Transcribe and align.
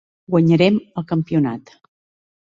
Guanyarem 0.35 0.79
el 1.03 1.07
campionat! 1.13 1.77